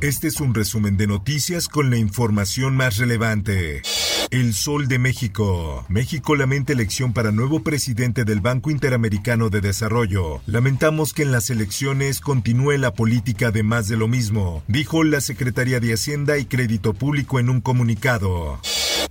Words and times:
Este 0.00 0.28
es 0.28 0.40
un 0.40 0.54
resumen 0.54 0.96
de 0.96 1.08
noticias 1.08 1.66
con 1.66 1.90
la 1.90 1.96
información 1.96 2.76
más 2.76 2.98
relevante. 2.98 3.82
El 4.30 4.54
Sol 4.54 4.86
de 4.86 5.00
México. 5.00 5.84
México 5.88 6.36
lamenta 6.36 6.72
elección 6.72 7.12
para 7.12 7.32
nuevo 7.32 7.64
presidente 7.64 8.24
del 8.24 8.40
Banco 8.40 8.70
Interamericano 8.70 9.50
de 9.50 9.60
Desarrollo. 9.60 10.40
Lamentamos 10.46 11.12
que 11.12 11.24
en 11.24 11.32
las 11.32 11.50
elecciones 11.50 12.20
continúe 12.20 12.78
la 12.78 12.92
política 12.92 13.50
de 13.50 13.64
más 13.64 13.88
de 13.88 13.96
lo 13.96 14.06
mismo, 14.06 14.62
dijo 14.68 15.02
la 15.02 15.20
Secretaría 15.20 15.80
de 15.80 15.94
Hacienda 15.94 16.38
y 16.38 16.44
Crédito 16.44 16.94
Público 16.94 17.40
en 17.40 17.50
un 17.50 17.60
comunicado. 17.60 18.60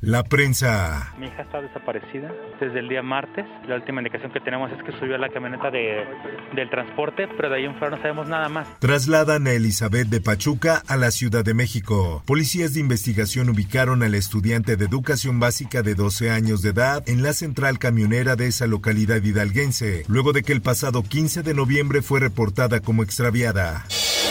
La 0.02 0.24
prensa. 0.24 1.14
Mi 1.20 1.26
hija 1.26 1.42
está 1.42 1.60
desaparecida 1.60 2.32
desde 2.60 2.80
el 2.80 2.88
día 2.88 3.02
martes. 3.02 3.46
La 3.68 3.76
última 3.76 4.02
indicación 4.02 4.32
que 4.32 4.40
tenemos 4.40 4.72
es 4.72 4.84
que 4.84 4.92
subió 5.00 5.16
a 5.16 5.18
la 5.18 5.30
camioneta 5.30 5.72
de, 5.72 6.06
del 6.54 6.70
transporte, 6.70 7.28
pero 7.36 7.50
de 7.50 7.56
ahí 7.56 7.66
en 7.66 7.76
fuera 7.80 7.96
no 7.96 8.02
sabemos 8.02 8.28
nada 8.28 8.48
más. 8.48 8.80
Trasladan 8.80 9.48
a 9.48 9.54
Elizabeth 9.54 10.08
de 10.08 10.22
Pachuca 10.22 10.84
a 10.88 10.98
la 10.98 11.09
Ciudad 11.09 11.44
de 11.44 11.56
México. 11.56 12.22
Policías 12.28 12.76
de 12.76 12.80
investigación 12.80 13.50
ubicaron 13.50 14.04
al 14.04 14.14
estudiante 14.14 14.76
de 14.78 14.86
educación 14.86 15.39
básica 15.39 15.81
de 15.81 15.95
12 15.95 16.30
años 16.30 16.61
de 16.61 16.70
edad 16.70 17.04
en 17.09 17.23
la 17.23 17.34
central 17.34 17.80
camionera 17.80 18.36
de 18.36 18.48
esa 18.48 18.67
localidad 18.67 19.23
hidalguense, 19.23 20.04
luego 20.08 20.32
de 20.32 20.44
que 20.44 20.54
el 20.54 20.61
pasado 20.61 21.02
15 21.02 21.42
de 21.42 21.56
noviembre 21.56 22.04
fue 22.04 22.20
reportada 22.20 22.82
como 22.82 23.02
extraviada. 23.02 23.86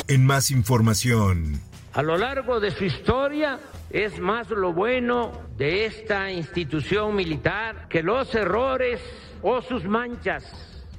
En 0.06 0.24
más 0.24 0.52
información. 0.52 1.60
A 1.92 2.02
lo 2.02 2.16
largo 2.18 2.60
de 2.60 2.70
su 2.70 2.84
historia 2.84 3.58
es 3.90 4.18
más 4.18 4.50
lo 4.50 4.72
bueno 4.72 5.32
de 5.56 5.86
esta 5.86 6.30
institución 6.30 7.14
militar 7.14 7.88
que 7.88 8.02
los 8.02 8.34
errores 8.34 9.00
o 9.42 9.62
sus 9.62 9.84
manchas. 9.84 10.44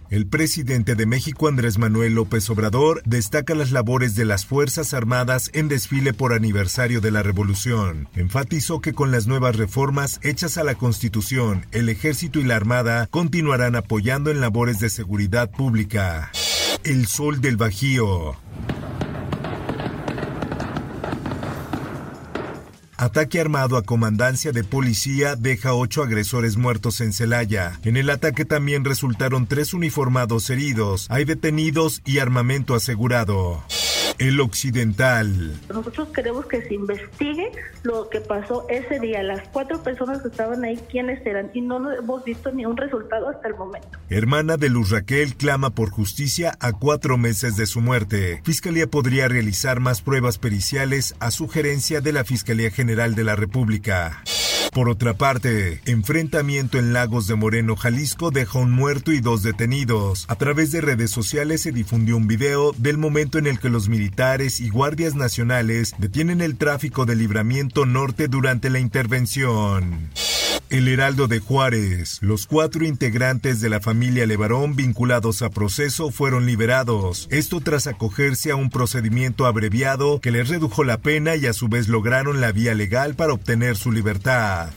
El 0.10 0.26
presidente 0.26 0.96
de 0.96 1.06
México, 1.06 1.50
Andrés 1.50 1.78
Manuel 1.78 2.14
López 2.14 2.50
Obrador, 2.50 3.02
destaca 3.04 3.54
las 3.56 3.72
labores 3.72 4.16
de 4.16 4.24
las 4.24 4.46
Fuerzas 4.46 4.94
Armadas 4.94 5.50
en 5.54 5.68
desfile 5.68 6.14
por 6.14 6.32
aniversario 6.32 7.02
de 7.02 7.12
la 7.12 7.24
Revolución. 7.24 8.08
Enfatizó 8.16 8.80
que 8.80 8.94
con 8.94 9.12
las 9.12 9.28
nuevas 9.28 9.58
reformas 9.58 10.22
hechas 10.24 10.58
a 10.58 10.64
la 10.64 10.76
Constitución, 10.76 11.66
el 11.74 11.90
Ejército 11.90 12.40
y 12.40 12.46
la 12.46 12.56
Armada 12.56 13.08
continuarán 13.08 13.76
apoyando 13.76 14.32
en 14.32 14.40
labores 14.40 14.80
de 14.80 14.90
seguridad 14.90 15.52
pública. 15.52 16.32
El 16.86 17.08
Sol 17.08 17.42
del 17.42 17.58
Bajío. 17.58 18.38
Ataque 23.00 23.40
armado 23.40 23.78
a 23.78 23.84
comandancia 23.84 24.52
de 24.52 24.64
policía 24.64 25.36
deja 25.36 25.76
ocho 25.76 26.02
agresores 26.02 26.58
muertos 26.58 27.00
en 27.00 27.14
Celaya. 27.14 27.80
En 27.84 27.96
el 27.96 28.10
ataque 28.10 28.44
también 28.44 28.84
resultaron 28.86 29.46
tres 29.46 29.76
uniformados 29.76 30.50
heridos. 30.50 31.06
Hay 31.12 31.24
detenidos 31.24 32.02
y 32.06 32.18
armamento 32.18 32.74
asegurado. 32.74 33.64
El 34.20 34.40
Occidental. 34.40 35.60
Nosotros 35.70 36.10
queremos 36.10 36.46
que 36.48 36.62
se 36.62 36.74
investigue 36.74 37.52
lo 37.84 38.10
que 38.10 38.20
pasó 38.20 38.66
ese 38.70 39.00
día, 39.00 39.22
las 39.24 39.48
cuatro 39.50 39.84
personas 39.84 40.22
que 40.22 40.30
estaban 40.30 40.64
ahí, 40.64 40.80
quiénes 40.90 41.26
eran, 41.26 41.52
y 41.54 41.62
no 41.62 41.92
hemos 41.92 42.24
visto 42.24 42.52
ni 42.52 42.66
un 42.66 42.78
resultado 42.78 43.30
hasta 43.30 43.48
el 43.48 43.56
momento. 43.56 44.00
Hermana 44.10 44.58
de 44.58 44.70
Luz 44.70 44.92
Raquel 44.92 45.36
clama 45.36 45.70
por 45.70 45.90
justicia 45.90 46.58
a 46.60 46.74
cuatro 46.74 47.18
meses 47.18 47.56
de 47.58 47.66
su 47.66 47.82
muerte. 47.82 48.42
Fiscalía 48.44 48.88
podría 48.88 49.28
realizar 49.28 49.80
más 49.80 50.02
pruebas 50.02 50.38
periciales 50.38 51.16
a 51.20 51.32
sugerencia 51.32 52.02
de 52.02 52.14
la 52.14 52.24
Fiscalía 52.24 52.72
General 52.72 53.16
de 53.16 53.24
la 53.24 53.36
República. 53.36 54.24
Por 54.78 54.90
otra 54.90 55.16
parte, 55.16 55.82
enfrentamiento 55.86 56.78
en 56.78 56.94
Lagos 56.94 57.26
de 57.26 57.34
Moreno, 57.34 57.76
Jalisco 57.76 58.30
deja 58.30 58.60
un 58.60 58.70
muerto 58.70 59.12
y 59.12 59.22
dos 59.22 59.42
detenidos. 59.42 60.26
A 60.28 60.36
través 60.36 60.72
de 60.72 60.82
redes 60.82 61.10
sociales 61.10 61.62
se 61.62 61.72
difundió 61.72 62.16
un 62.16 62.28
video 62.28 62.74
del 62.78 63.00
momento 63.00 63.40
en 63.40 63.48
el 63.48 63.60
que 63.60 63.72
los 63.72 63.90
militares 63.90 64.60
y 64.60 64.70
guardias 64.70 65.16
nacionales 65.16 65.96
detienen 65.98 66.42
el 66.42 66.60
tráfico 66.60 67.08
de 67.08 67.16
libramiento 67.16 67.88
norte 67.88 68.28
durante 68.28 68.70
la 68.70 68.78
intervención. 68.78 70.12
El 70.70 70.90
Heraldo 70.90 71.28
de 71.28 71.40
Juárez. 71.40 72.18
Los 72.22 72.46
cuatro 72.46 72.86
integrantes 72.86 73.62
de 73.62 73.70
la 73.70 73.80
familia 73.80 74.26
Levarón 74.26 74.76
vinculados 74.76 75.42
a 75.42 75.50
proceso 75.50 76.12
fueron 76.12 76.46
liberados. 76.46 77.28
Esto 77.32 77.62
tras 77.62 77.88
acogerse 77.88 78.52
a 78.52 78.58
un 78.58 78.70
procedimiento 78.70 79.46
abreviado 79.46 80.20
que 80.20 80.32
les 80.32 80.50
redujo 80.50 80.84
la 80.84 80.98
pena 80.98 81.38
y 81.38 81.46
a 81.46 81.54
su 81.54 81.70
vez 81.70 81.88
lograron 81.88 82.42
la 82.42 82.52
vía 82.52 82.74
legal 82.74 83.16
para 83.16 83.32
obtener 83.32 83.78
su 83.78 83.94
libertad. 83.94 84.70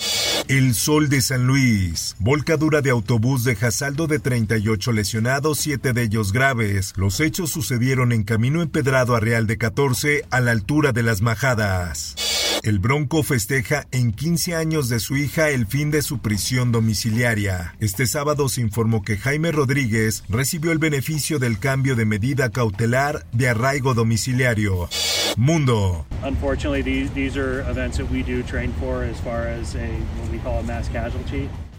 El 0.47 0.75
Sol 0.75 1.09
de 1.09 1.23
San 1.23 1.47
Luis. 1.47 2.15
Volcadura 2.21 2.83
de 2.83 2.91
autobús 2.91 3.43
deja 3.43 3.73
saldo 3.73 4.07
de 4.07 4.21
38 4.21 4.93
lesionados, 4.93 5.59
7 5.59 5.93
de 5.93 6.03
ellos 6.03 6.33
graves. 6.33 6.93
Los 6.97 7.19
hechos 7.19 7.51
sucedieron 7.51 8.13
en 8.13 8.23
camino 8.23 8.63
empedrado 8.63 9.17
a 9.17 9.21
Real 9.21 9.47
de 9.49 9.59
14, 9.59 10.25
a 10.31 10.41
la 10.41 10.53
altura 10.53 10.93
de 10.93 11.03
las 11.03 11.21
Majadas. 11.21 12.15
El 12.63 12.79
Bronco 12.79 13.23
festeja 13.23 13.87
en 13.91 14.13
15 14.13 14.55
años 14.55 14.91
de 14.91 15.01
su 15.01 15.17
hija 15.17 15.49
el 15.49 15.67
fin 15.67 15.91
de 15.91 16.03
su 16.03 16.19
prisión 16.19 16.73
domiciliaria. 16.73 17.75
Este 17.81 18.07
sábado 18.07 18.51
se 18.51 18.61
informó 18.61 19.03
que 19.03 19.17
Jaime 19.17 19.51
Rodríguez 19.51 20.25
recibió 20.29 20.71
el 20.71 20.79
beneficio 20.79 21.39
del 21.39 21.59
cambio 21.59 21.97
de 21.97 22.05
medida 22.05 22.51
cautelar 22.51 23.25
de 23.33 23.49
arraigo 23.49 23.95
domiciliario. 23.95 24.91
Mundo. 25.37 26.05
Unfortunately, 26.23 26.83
these, 26.83 27.11
these 27.15 27.39
are 27.39 27.61
events 27.71 27.97
that 27.97 28.11
we 28.11 28.23
do 28.23 28.43
train 28.43 28.73
for 28.75 29.05
as 29.05 29.19
far 29.21 29.47
as 29.47 29.75
a 29.75 29.89
what 30.21 30.31
we 30.31 30.39
call 30.39 30.59
a 30.59 30.63
mass. 30.63 30.91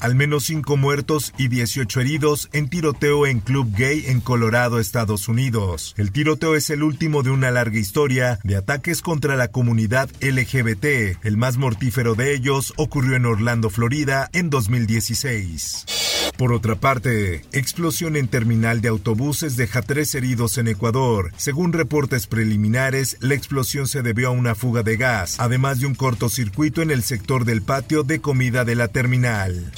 Al 0.01 0.15
menos 0.15 0.45
5 0.45 0.77
muertos 0.77 1.31
y 1.37 1.47
18 1.47 2.01
heridos 2.01 2.49
en 2.53 2.69
tiroteo 2.69 3.27
en 3.27 3.39
Club 3.39 3.71
Gay 3.77 4.05
en 4.07 4.19
Colorado, 4.19 4.79
Estados 4.79 5.27
Unidos. 5.27 5.93
El 5.95 6.11
tiroteo 6.11 6.55
es 6.55 6.71
el 6.71 6.81
último 6.81 7.21
de 7.21 7.29
una 7.29 7.51
larga 7.51 7.77
historia 7.77 8.39
de 8.43 8.55
ataques 8.55 9.03
contra 9.03 9.35
la 9.35 9.49
comunidad 9.49 10.09
LGBT. 10.19 11.23
El 11.23 11.37
más 11.37 11.57
mortífero 11.57 12.15
de 12.15 12.33
ellos 12.33 12.73
ocurrió 12.77 13.15
en 13.15 13.27
Orlando, 13.27 13.69
Florida, 13.69 14.27
en 14.33 14.49
2016. 14.49 16.10
Por 16.41 16.53
otra 16.53 16.73
parte, 16.73 17.43
explosión 17.51 18.15
en 18.15 18.27
terminal 18.27 18.81
de 18.81 18.87
autobuses 18.87 19.57
deja 19.57 19.83
tres 19.83 20.15
heridos 20.15 20.57
en 20.57 20.69
Ecuador. 20.69 21.31
Según 21.37 21.71
reportes 21.71 22.25
preliminares, 22.25 23.17
la 23.19 23.35
explosión 23.35 23.87
se 23.87 24.01
debió 24.01 24.29
a 24.29 24.31
una 24.31 24.55
fuga 24.55 24.81
de 24.81 24.97
gas, 24.97 25.35
además 25.37 25.79
de 25.79 25.85
un 25.85 25.93
cortocircuito 25.93 26.81
en 26.81 26.89
el 26.89 27.03
sector 27.03 27.45
del 27.45 27.61
patio 27.61 28.01
de 28.01 28.21
comida 28.21 28.65
de 28.65 28.73
la 28.73 28.87
terminal. 28.87 29.71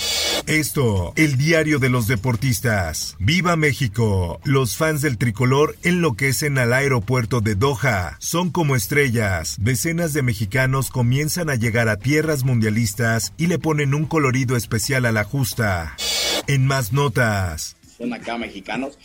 Esto, 0.47 1.11
el 1.17 1.35
diario 1.35 1.79
de 1.79 1.89
los 1.89 2.07
deportistas. 2.07 3.17
¡Viva 3.19 3.57
México! 3.57 4.39
Los 4.45 4.77
fans 4.77 5.01
del 5.01 5.17
tricolor 5.17 5.75
enloquecen 5.83 6.57
al 6.57 6.71
aeropuerto 6.71 7.41
de 7.41 7.55
Doha. 7.55 8.15
Son 8.19 8.51
como 8.51 8.77
estrellas. 8.77 9.57
Decenas 9.59 10.13
de 10.13 10.21
mexicanos 10.21 10.89
comienzan 10.89 11.49
a 11.49 11.55
llegar 11.55 11.89
a 11.89 11.97
tierras 11.97 12.45
mundialistas 12.45 13.33
y 13.35 13.47
le 13.47 13.59
ponen 13.59 13.93
un 13.93 14.05
colorido 14.05 14.55
especial 14.55 15.05
a 15.05 15.11
la 15.11 15.25
justa. 15.25 15.97
En 16.47 16.65
más 16.65 16.93
notas. 16.93 17.75
Son 17.97 18.11
acá 18.13 18.37
mexicanos 18.37 18.97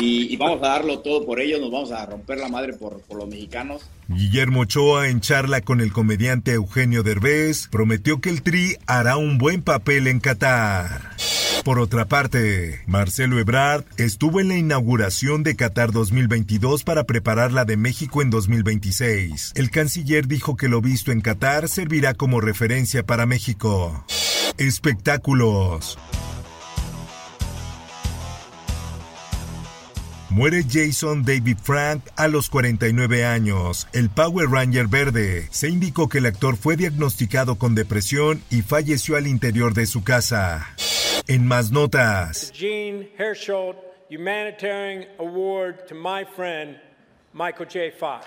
y, 0.00 0.32
y, 0.32 0.36
vamos 0.36 0.62
a 0.62 0.68
darlo 0.68 0.98
todo 0.98 1.24
por 1.24 1.40
ellos, 1.40 1.60
nos 1.60 1.70
vamos 1.70 1.92
a 1.92 2.04
romper 2.04 2.38
la 2.38 2.48
madre 2.48 2.72
por, 2.74 3.00
por 3.02 3.18
los 3.18 3.28
mexicanos. 3.28 3.82
Guillermo 4.08 4.60
Ochoa, 4.60 5.08
en 5.08 5.20
charla 5.20 5.60
con 5.60 5.80
el 5.80 5.92
comediante 5.92 6.52
Eugenio 6.52 7.02
Derbez, 7.02 7.68
prometió 7.68 8.20
que 8.20 8.30
el 8.30 8.42
Tri 8.42 8.76
hará 8.86 9.16
un 9.16 9.38
buen 9.38 9.62
papel 9.62 10.06
en 10.08 10.20
Qatar. 10.20 11.16
Por 11.64 11.78
otra 11.78 12.06
parte, 12.06 12.80
Marcelo 12.86 13.38
Ebrard 13.38 13.84
estuvo 13.96 14.40
en 14.40 14.48
la 14.48 14.56
inauguración 14.56 15.44
de 15.44 15.54
Qatar 15.54 15.92
2022 15.92 16.82
para 16.82 17.04
preparar 17.04 17.52
la 17.52 17.64
de 17.64 17.76
México 17.76 18.20
en 18.20 18.30
2026. 18.30 19.52
El 19.54 19.70
canciller 19.70 20.26
dijo 20.26 20.56
que 20.56 20.68
lo 20.68 20.80
visto 20.80 21.12
en 21.12 21.20
Qatar 21.20 21.68
servirá 21.68 22.14
como 22.14 22.40
referencia 22.40 23.06
para 23.06 23.26
México. 23.26 24.04
Espectáculos. 24.58 25.98
Muere 30.32 30.64
Jason 30.66 31.24
David 31.24 31.58
Frank 31.62 32.04
a 32.16 32.26
los 32.26 32.48
49 32.48 33.26
años, 33.26 33.86
el 33.92 34.08
Power 34.08 34.48
Ranger 34.48 34.86
verde. 34.86 35.46
Se 35.50 35.68
indicó 35.68 36.08
que 36.08 36.18
el 36.18 36.26
actor 36.26 36.56
fue 36.56 36.76
diagnosticado 36.76 37.56
con 37.58 37.74
depresión 37.74 38.42
y 38.48 38.62
falleció 38.62 39.16
al 39.16 39.26
interior 39.26 39.74
de 39.74 39.84
su 39.84 40.02
casa. 40.04 40.74
En 41.26 41.46
más 41.46 41.70
notas. 41.70 42.50
Gene 42.54 43.10
Herschel 43.18 43.74
Humanitarian 44.10 45.06
Award 45.18 45.86
to 45.88 45.94
my 45.94 46.24
friend 46.34 46.78
Michael 47.34 47.66
J. 47.66 47.90
Fox. 47.98 48.24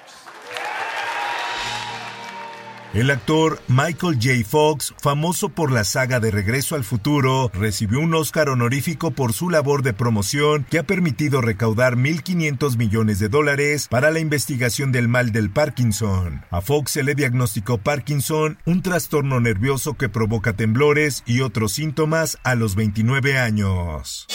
El 2.96 3.12
actor 3.12 3.62
Michael 3.68 4.20
J. 4.24 4.50
Fox, 4.50 4.94
famoso 5.02 5.50
por 5.50 5.70
la 5.70 5.84
saga 5.84 6.22
de 6.22 6.32
Regreso 6.32 6.76
al 6.76 6.86
Futuro, 6.86 7.52
recibió 7.54 8.00
un 8.00 8.14
Oscar 8.14 8.48
honorífico 8.48 9.12
por 9.12 9.34
su 9.34 9.50
labor 9.50 9.84
de 9.84 9.92
promoción 9.92 10.66
que 10.70 10.80
ha 10.80 10.84
permitido 10.84 11.42
recaudar 11.42 11.98
1.500 11.98 12.78
millones 12.78 13.20
de 13.20 13.28
dólares 13.28 13.90
para 13.90 14.12
la 14.12 14.20
investigación 14.20 14.94
del 14.94 15.10
mal 15.10 15.34
del 15.34 15.50
Parkinson. 15.50 16.46
A 16.50 16.62
Fox 16.62 16.92
se 16.92 17.04
le 17.04 17.16
diagnosticó 17.16 17.80
Parkinson, 17.80 18.60
un 18.66 18.82
trastorno 18.82 19.42
nervioso 19.42 19.96
que 19.96 20.08
provoca 20.08 20.54
temblores 20.54 21.22
y 21.26 21.42
otros 21.42 21.74
síntomas 21.74 22.38
a 22.44 22.56
los 22.56 22.76
29 22.76 23.38
años. 23.38 24.26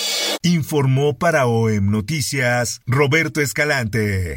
Informó 0.42 1.16
para 1.16 1.46
OEM 1.46 1.90
Noticias 1.90 2.82
Roberto 2.86 3.40
Escalante. 3.40 4.36